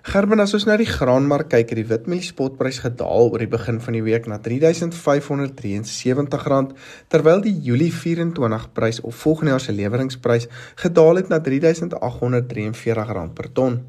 Gerben 0.00 0.40
as 0.40 0.54
ons 0.56 0.64
nou 0.64 0.78
die 0.80 0.88
graanmark 0.88 1.50
kyk, 1.52 1.74
het 1.74 1.76
die 1.76 1.84
witmielie 1.84 2.24
spotprys 2.24 2.78
gedaal 2.80 3.28
oor 3.28 3.42
die 3.42 3.50
begin 3.52 3.84
van 3.84 3.92
die 3.98 4.06
week 4.06 4.24
na 4.32 4.38
R3573 4.40 6.72
terwyl 7.12 7.44
die 7.44 7.52
Julie 7.66 7.92
24 7.92 8.64
prys 8.72 9.04
of 9.04 9.20
volgende 9.20 9.52
jaar 9.52 9.60
se 9.60 9.76
leweringsprys 9.76 10.48
gedaal 10.80 11.20
het 11.20 11.28
na 11.28 11.36
R3843 11.44 13.36
per 13.36 13.52
ton. 13.52 13.84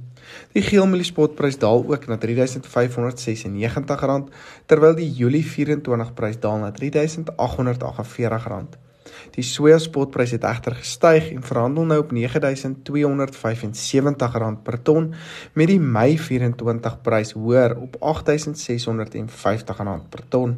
Die 0.51 0.67
geelmielie 0.67 1.07
spotprys 1.07 1.55
daal 1.63 1.87
ook 1.87 2.11
na 2.11 2.19
R3596 2.19 4.27
terwyl 4.67 4.99
die 4.99 5.15
Julie 5.15 5.47
24 5.47 6.11
prys 6.13 6.35
daal 6.43 6.59
na 6.59 6.75
R3848. 6.75 8.90
Die 9.35 9.43
soja 9.43 9.77
spotprys 9.79 10.31
het 10.35 10.43
egter 10.43 10.75
gestyg 10.75 11.31
en 11.31 11.43
verhandel 11.43 11.85
nou 11.85 11.99
op 12.03 12.11
R9275 12.11 12.17
per 14.63 14.81
ton 14.81 15.13
met 15.53 15.67
die 15.67 15.79
Mei 15.79 16.17
24 16.17 17.01
prys 17.01 17.31
hoër 17.37 17.77
op 17.77 17.95
R8650 18.01 20.09
per 20.09 20.23
ton. 20.29 20.57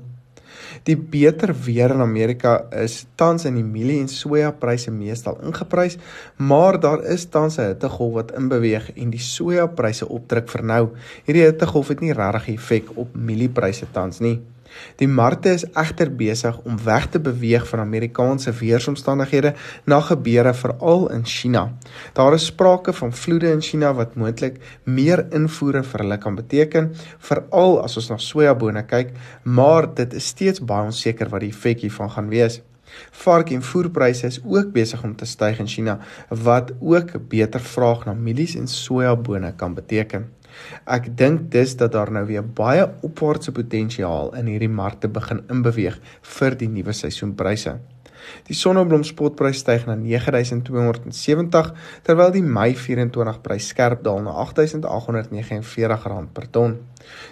Die 0.88 0.96
beter 0.98 1.54
weer 1.66 1.94
in 1.94 2.02
Amerika 2.02 2.54
is 2.84 3.04
tans 3.20 3.46
in 3.50 3.58
die 3.60 3.66
mielie 3.66 4.00
en 4.04 4.10
soja 4.12 4.52
pryse 4.64 4.94
meestal 4.94 5.38
ingeprys, 5.46 5.98
maar 6.38 6.80
daar 6.80 7.04
is 7.16 7.28
tans 7.36 7.58
'n 7.58 7.74
hittegolf 7.74 8.14
wat 8.14 8.34
inbeweeg 8.40 8.92
en 8.96 9.10
die 9.10 9.26
soja 9.36 9.66
pryse 9.68 10.08
opdruk 10.08 10.50
vir 10.50 10.64
nou. 10.64 10.84
Hierdie 11.26 11.46
hittegolf 11.46 11.88
het 11.88 12.02
nie 12.02 12.14
regtig 12.14 12.48
effek 12.56 12.86
op 12.96 13.16
mieliepryse 13.16 13.86
tans 13.92 14.20
nie. 14.20 14.42
Die 15.02 15.08
markte 15.08 15.54
is 15.54 15.66
egter 15.74 16.12
besig 16.16 16.58
om 16.64 16.78
weg 16.84 17.08
te 17.14 17.20
beweeg 17.20 17.68
van 17.70 17.84
Amerikaanse 17.84 18.52
weeromstandighede 18.60 19.54
na 19.86 20.00
gebeure 20.02 20.54
veral 20.54 21.10
in 21.12 21.26
China. 21.26 21.66
Daar 22.14 22.34
is 22.34 22.46
sprake 22.46 22.94
van 22.94 23.14
vloede 23.14 23.52
in 23.52 23.62
China 23.62 23.94
wat 23.94 24.16
moontlik 24.16 24.60
meer 24.84 25.26
invoere 25.32 25.84
vir 25.84 26.06
hulle 26.06 26.18
kan 26.18 26.36
beteken, 26.36 26.92
veral 27.20 27.80
as 27.84 27.98
ons 27.98 28.12
na 28.12 28.18
sojabone 28.18 28.86
kyk, 28.86 29.16
maar 29.44 29.90
dit 29.96 30.14
is 30.14 30.28
steeds 30.34 30.62
baie 30.62 30.92
onseker 30.92 31.32
wat 31.34 31.46
die 31.46 31.54
effek 31.54 31.84
hiervan 31.86 32.12
gaan 32.14 32.30
wees. 32.34 32.62
Vark 33.24 33.50
en 33.50 33.64
voerpryse 33.64 34.28
is 34.28 34.40
ook 34.44 34.72
besig 34.74 35.04
om 35.04 35.16
te 35.16 35.26
styg 35.26 35.60
in 35.60 35.68
China 35.68 35.98
wat 36.30 36.74
ook 36.80 37.16
beter 37.30 37.62
vraag 37.62 38.06
na 38.06 38.14
mielies 38.14 38.56
en 38.56 38.68
sojabone 38.68 39.54
kan 39.56 39.74
beteken. 39.74 40.30
Ek 40.86 41.10
dink 41.18 41.50
dis 41.54 41.78
dat 41.80 41.96
daar 41.96 42.12
nou 42.12 42.26
weer 42.30 42.44
baie 42.44 42.86
opwaartse 43.02 43.52
potensiaal 43.52 44.34
in 44.40 44.52
hierdie 44.52 44.72
markte 44.72 45.08
begin 45.08 45.44
inbeweeg 45.50 46.00
vir 46.38 46.56
die 46.60 46.72
nuwe 46.72 46.94
seisoenpryse. 46.94 47.80
Die 48.48 48.56
sonneblom 48.58 49.04
spotprys 49.08 49.62
styg 49.64 49.86
na 49.88 49.96
9270 50.00 51.72
terwyl 52.08 52.32
die 52.36 52.44
Mei 52.46 52.72
24 52.80 53.42
prys 53.46 53.70
skerp 53.74 54.04
daal 54.06 54.24
na 54.26 54.36
8849 54.46 56.08
rand 56.14 56.34
per 56.36 56.50
ton. 56.58 56.78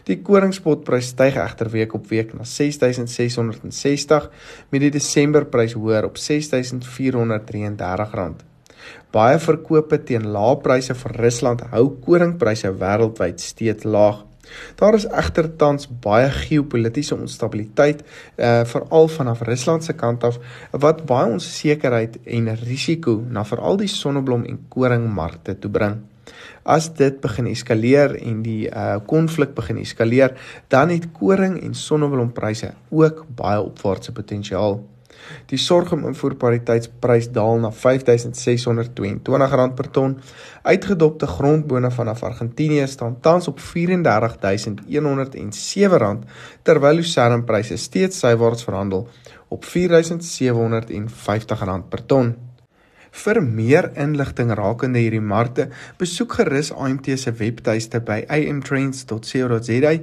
Die 0.07 0.19
koringspotprys 0.25 1.13
styg 1.15 1.39
egter 1.39 1.71
week 1.71 1.95
op 1.97 2.11
week 2.11 2.35
na 2.35 2.47
6660 2.47 4.29
met 4.71 4.87
die 4.87 4.93
Desember 4.99 5.47
prys 5.47 5.75
hoër 5.79 6.11
op 6.11 6.19
6433 6.19 8.17
rand. 8.19 8.50
Baie 9.11 9.39
verkope 9.39 9.99
teen 10.07 10.27
lae 10.33 10.57
pryse 10.63 10.95
vir 11.03 11.17
Rusland 11.25 11.63
hou 11.73 11.87
koringpryse 12.05 12.71
wêreldwyd 12.81 13.39
steeds 13.43 13.87
laag. 13.87 14.25
Daar 14.75 14.95
is 14.97 15.07
egter 15.07 15.47
tans 15.55 15.87
baie 16.03 16.29
geopolitiese 16.33 17.15
onstabiliteit 17.15 18.03
uh 18.37 18.61
veral 18.73 19.07
vanaf 19.15 19.41
Rusland 19.47 19.83
se 19.83 19.93
kant 19.93 20.23
af 20.23 20.39
wat 20.71 21.05
baie 21.05 21.31
onsekerheid 21.31 22.17
en 22.25 22.53
risiko 22.63 23.21
na 23.29 23.45
veral 23.45 23.77
die 23.77 23.91
sonneblom 23.91 24.45
en 24.45 24.63
koringmarkte 24.69 25.59
toe 25.59 25.71
bring. 25.71 25.99
As 26.63 26.89
dit 26.93 27.21
begin 27.21 27.47
eskaleer 27.49 28.15
en 28.21 28.41
die 28.45 28.69
uh 28.69 28.99
konflik 29.07 29.55
begin 29.57 29.81
eskaleer, 29.81 30.35
dan 30.67 30.89
het 30.93 31.11
koring 31.17 31.57
en 31.63 31.73
sonneblompryse 31.73 32.73
ook 32.89 33.25
baie 33.35 33.61
opwaartse 33.61 34.11
potensiaal. 34.11 34.81
Die 35.49 35.57
sorghum 35.57 36.05
invoerpariteitsprys 36.09 37.31
daal 37.35 37.59
na 37.59 37.71
R5622 37.71 39.21
per 39.75 39.89
ton. 39.91 40.21
Uitgedopte 40.63 41.27
grondbone 41.27 41.91
vanaf 41.91 42.23
Argentinië 42.23 42.87
staan 42.87 43.19
tans 43.21 43.47
op 43.47 43.59
R34107 43.59 43.63
terwyl 46.63 46.95
lucernpryse 47.01 47.77
steeds 47.77 48.19
sywaarts 48.19 48.63
verhandel 48.63 49.07
op 49.47 49.65
R4750 49.65 49.71
per 51.89 52.05
ton. 52.05 52.50
Vir 53.11 53.41
meer 53.43 53.91
inligting 53.99 54.53
rakende 54.55 55.03
hierdie 55.03 55.21
markte, 55.21 55.67
besoek 55.99 56.39
gerus 56.39 56.71
AMT 56.71 57.11
se 57.19 57.35
webtuiste 57.35 57.99
by 58.07 58.23
amtrends.co.za 58.31 59.93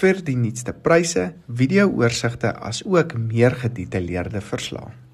vir 0.00 0.22
die 0.28 0.36
nuutste 0.36 0.76
pryse, 0.76 1.32
video-oorsigte 1.48 2.54
asook 2.70 3.16
meer 3.18 3.56
gedetailleerde 3.64 4.44
verslae. 4.44 5.07